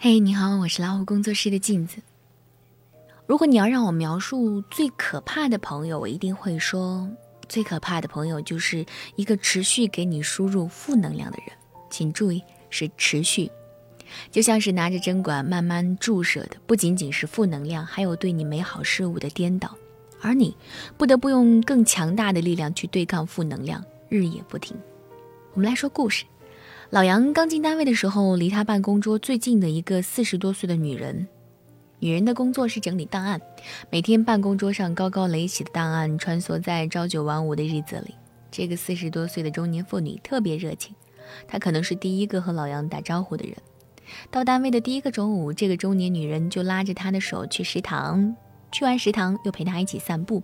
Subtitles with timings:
[0.00, 1.96] 嘿，你好，我是老虎工作室的镜子。
[3.26, 7.10] 如果你要让我描述最可怕的朋友，我一定会说，
[7.48, 11.48] 最可怕的朋友就是一个持续给你输入负能量的人。
[11.90, 12.40] 请注意，
[12.70, 13.50] 是持续，
[14.30, 19.76] 就像是拿着针管慢慢注射的，不仅仅是负能量，还有对你美好事物的颠倒，
[20.20, 20.56] 而你
[20.96, 24.76] 不得不用更强大的力量去对抗负能量，日夜不停。
[25.54, 26.24] 我们来说故事。
[26.90, 31.28] 老杨刚进单位的时候，离他办公桌最近的一个四十多岁的女人，
[31.98, 33.38] 女人的工作是整理档案，
[33.90, 38.14] 每天办公桌上高高垒起的档案穿梭在朝九晚五的日子里。
[38.50, 40.94] 这个四十多岁的中年妇女特别热情，
[41.46, 43.54] 她可能是第一个和老杨打招呼的人。
[44.30, 48.34] 到单位的第一个中午，这个中年女人就拉着他的手去食堂，
[48.72, 50.42] 去完食堂又陪他一起散步。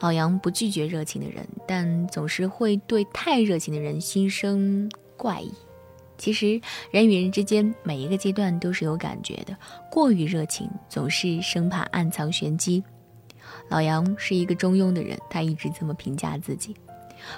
[0.00, 5.52] 老杨不拒绝热情的人，但总是会对太热情的人心生怪异。
[6.18, 9.56] 其实，人与人之间每一个阶段都是有感觉的。
[9.90, 12.82] 过于热情，总是生怕暗藏玄机。
[13.68, 16.74] 老杨是一个中庸的人，他一直这么评价自己：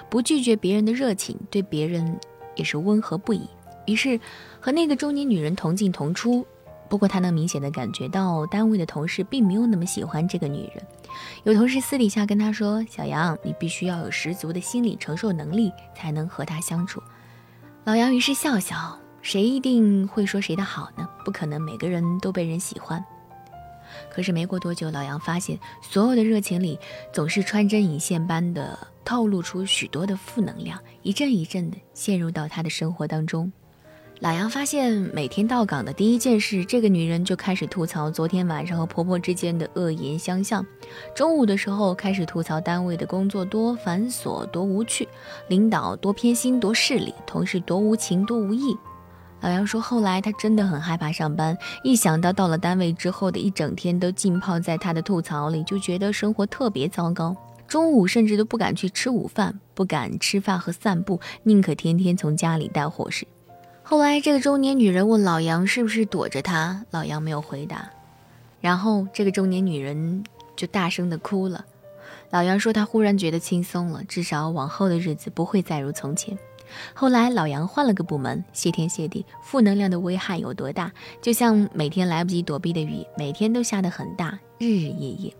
[0.09, 2.19] 不拒绝别人的热情，对别人
[2.55, 3.47] 也是温和不已。
[3.85, 4.19] 于是，
[4.59, 6.45] 和那个中年女人同进同出。
[6.87, 10.83] 不过，他能明显的感觉到，单位的同事并没有那么喜欢这个女人。
[11.43, 16.99] 有同事私底下跟他说：“小杨，你必须要有十足的心理承受能力，才能和她相处。”
[17.89, 21.09] 老杨于是笑笑，谁一定会说谁的好呢？
[21.25, 23.03] 不可能每个人都被人喜欢。
[24.11, 26.77] 可是没过多久，老杨发现所有的热情里
[27.11, 33.51] 总是穿针引线般的透露出许多的负能量，一阵一阵的陷入到他的生活当中。
[34.21, 40.61] 老杨发现，每天到岗的第一件事，这个女人就开始吐槽昨天晚上和婆婆之间的恶言相向；
[41.15, 45.07] 中午的时候开始吐槽单位的工作多繁琐、多无趣，
[45.47, 48.75] 领导多偏心、多势利，同事多无情、多无义。
[49.39, 57.33] 老杨说，后来他真的很害怕上班，一想到到了单位之后的一整天都浸泡在他的吐槽里，就觉得生活特别糟糕。
[57.69, 63.25] 中午甚至都不敢去吃午饭，不敢吃饭和散步，宁可天天从家里带伙食。
[63.89, 67.89] 后来，这个中年女人问老杨是不是躲着他，老杨没有回答。
[68.61, 70.23] 然后，这个中年女人
[70.55, 71.65] 就大声的哭了。
[72.29, 76.37] 老杨说他忽然觉得轻松了，至少往后的日子不会再如从前。
[76.93, 80.91] 后来，老杨换了个部门，谢天谢地，负能量的危害有多大？
[81.19, 85.33] 就像每天来不及躲避的雨，每天都下得很大，日日夜夜。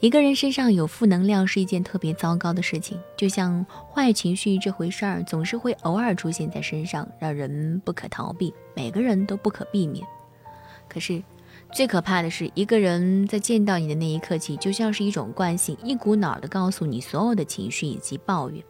[0.00, 10.02] 一个人身上有负能量是一件特别糟糕的事情，就像坏情绪这回事儿，总是会偶尔出现在身上，让人不可逃避，每个人都不可避免。
[10.88, 11.22] 可是，
[11.70, 18.64] 最可怕的是，一个人在见到你的那一刻起，就像是一种惯性，一股脑的告诉你所有的情绪以及抱怨。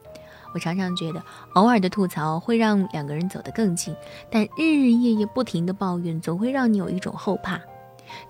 [0.52, 1.22] 我常常觉得，
[1.54, 3.94] 偶尔的吐槽会让两个人走得更近，
[4.32, 7.60] 但日日夜夜不停的抱怨，总会让你有一种后怕。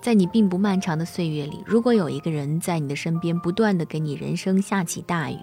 [0.01, 5.37] 在你并不漫长的岁月里，如果有一个人在你的身边，不断的给你人生下起大雨，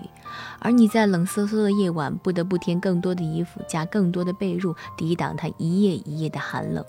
[0.59, 6.85] 而你在冷飕飕的夜晚不得不添更多的衣服，加更多的被褥，抵挡他一夜一夜的寒冷，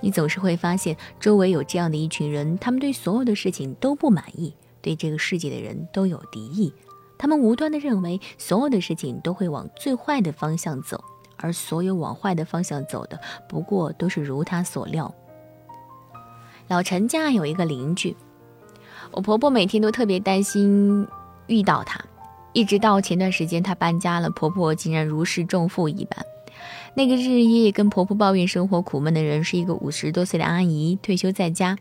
[0.00, 6.72] 你总是会发现周围有这样的一群人，他们对所有的事情都不满意，对这个世界的人都有敌意，
[7.18, 11.02] 他们无端的认为所有的事情都会往最坏的方向走，
[11.36, 15.14] 而所有往坏的方向走的，不过都是如他所料。
[16.70, 18.14] 老陈家有一个邻居，
[19.10, 21.04] 我婆婆每天都特别担心
[21.48, 22.00] 遇到他，
[22.52, 26.24] 一直到前段时间她搬家了，婆婆竟然如释重负一般。
[26.94, 31.76] 那个日日夜夜跟婆婆抱怨生活苦闷的人，是一个五十多岁的阿姨，退休在家。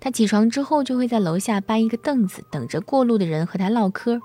[0.00, 4.20] 她起床之后就会在楼下搬一个凳子，等着过路的人和她唠嗑。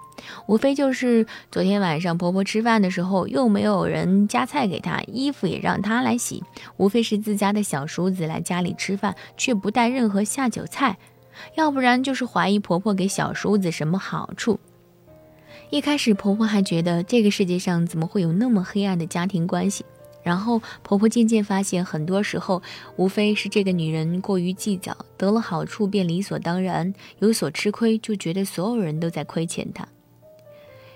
[0.47, 6.43] 无非就是昨天晚上婆婆吃饭的时候又没有人夹菜给她，衣服也让她来洗。
[6.77, 10.97] 无非是自家的小叔子来家里吃饭，却不带任何下酒菜，
[11.55, 14.59] 要不然就是怀疑婆婆给小叔子什么好处。
[15.69, 19.85] 一开始婆婆还觉得这个世界上怎么会有那么黑暗的家庭关系。
[20.21, 22.61] 然后婆婆渐渐发现，很多时候
[22.97, 29.87] 无非是这个女人过于计较，得了好处便理所当然，有所吃亏就觉得所有人都在亏欠她。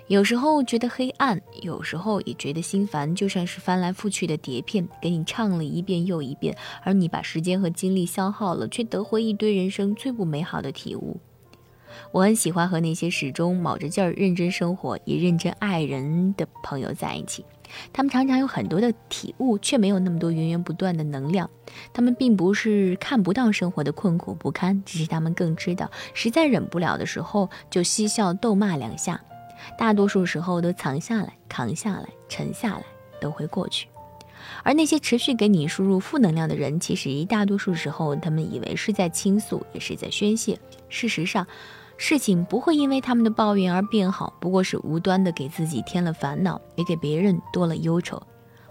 [0.06, 11.18] 有时候觉得黑暗，有时候也觉得心烦，就像是翻来覆去的碟片，给你唱了一遍又一遍，而你把时间和精力消耗了，却得回一堆人生最不美好的体悟。
[12.12, 17.42] 我很喜欢和那些始终卯着劲儿认真生活也认真爱人的朋友在一起。
[17.92, 21.48] 他们常常有很多的体悟，却没有那么多源源不断的能量。
[21.92, 29.20] 他们并不是看不到生活的困苦不堪，只是他们更知道，实在忍不了的时候就嬉笑逗骂两下，
[29.78, 32.84] 大多数时候都藏下来、扛下来、沉下来，
[33.20, 33.88] 都会过去。
[34.62, 40.58] 而那些持续给你输入负能量的人，其实大多数时候他们以为是在倾诉，也是在宣泄。
[40.90, 41.46] 事实上，
[41.96, 48.20] 事情不会因为他们的抱怨而变好，不过是无端的给自己添了烦恼，也给别人多了忧愁。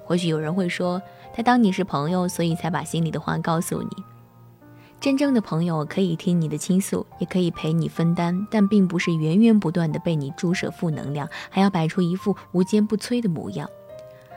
[0.03, 1.01] 或许有人会说，
[1.33, 3.89] 他当你是朋友，所以才把心里的话告诉你。
[4.99, 13.69] 真正的朋友可以听你的倾诉，也可以陪你分担，但并不是源源不断的被你注射负能量，还要摆出一副无坚不摧的模样。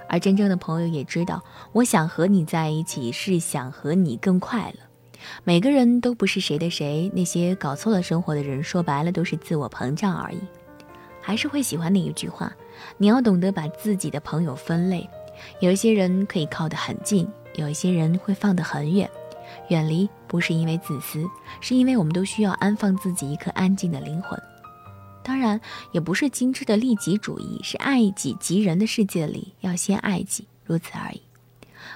[0.09, 1.43] 而真正的朋友也知道，
[1.73, 4.86] 我想和你在一起，是想和你更快乐。
[5.45, 10.39] 每个人都不是谁的谁，那些搞错了生活的人，说白了都是自我膨胀而已。
[11.21, 12.53] 还是会喜欢那一句话：
[12.99, 15.09] 你要懂得把自己的朋友分类，
[15.61, 19.11] 有一些人可以靠得很近，有一些人会放得很远。
[19.69, 21.25] 远离不是因为自私，
[21.61, 24.41] 是因为我们都需要安放自己一颗安静的灵魂。
[25.23, 31.21] 当然，也不是精致的利己主义，是爱己及人的世界里要先爱己，如此而已。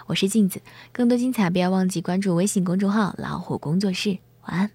[0.06, 0.60] 我是镜子，
[0.92, 4.18] 更多精彩不要忘记关注微信公众号“老虎工作室”。
[4.46, 4.70] 晚安。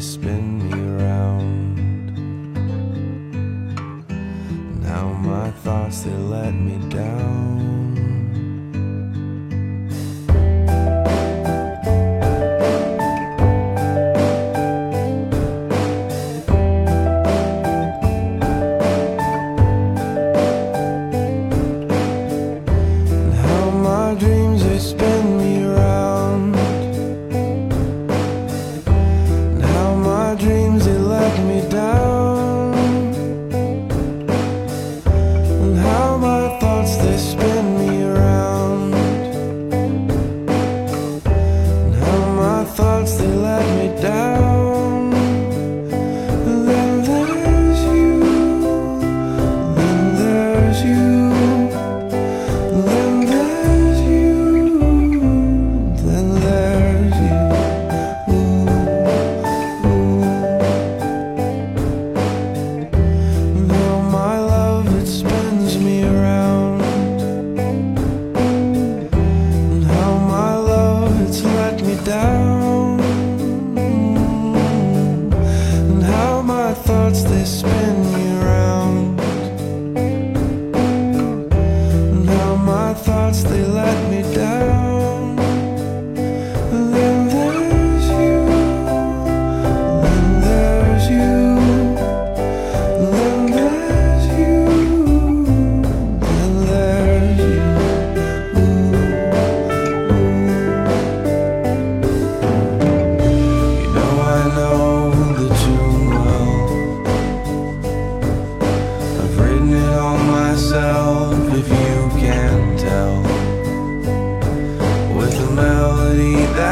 [0.00, 1.78] Spin me around.
[4.08, 7.59] And how my thoughts they let me down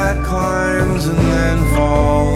[0.09, 2.28] that climbs and then falls.